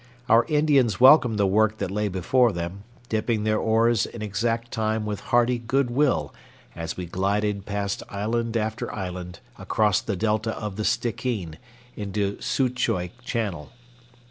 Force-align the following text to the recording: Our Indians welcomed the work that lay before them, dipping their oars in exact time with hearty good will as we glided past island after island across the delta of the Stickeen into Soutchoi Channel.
Our 0.27 0.45
Indians 0.45 0.99
welcomed 0.99 1.37
the 1.37 1.45
work 1.45 1.77
that 1.77 1.91
lay 1.91 2.07
before 2.07 2.51
them, 2.51 2.85
dipping 3.07 3.43
their 3.43 3.59
oars 3.59 4.07
in 4.07 4.23
exact 4.23 4.71
time 4.71 5.05
with 5.05 5.19
hearty 5.29 5.59
good 5.59 5.91
will 5.91 6.33
as 6.75 6.97
we 6.97 7.05
glided 7.05 7.67
past 7.67 8.01
island 8.09 8.57
after 8.57 8.91
island 8.91 9.41
across 9.59 10.01
the 10.01 10.15
delta 10.15 10.57
of 10.57 10.75
the 10.75 10.85
Stickeen 10.85 11.59
into 11.95 12.37
Soutchoi 12.41 13.11
Channel. 13.23 13.69